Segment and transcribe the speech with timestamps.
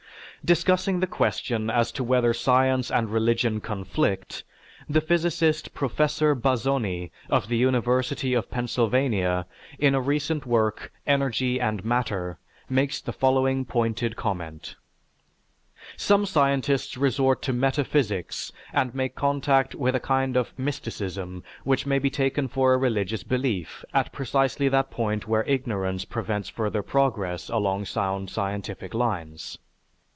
[0.43, 4.43] Discussing the question as to whether science and religion conflict,
[4.89, 9.45] the physicist Professor Bazzoni, of the University of Pennsylvania,
[9.77, 14.75] in a recent work "Energy and Matter," makes the following pointed comment:
[15.95, 21.99] "Some scientists resort to metaphysics and make contact with a kind of mysticism which may
[21.99, 27.47] be taken for a religious belief at precisely that point where ignorance prevents further progress
[27.47, 29.59] along sound scientific lines.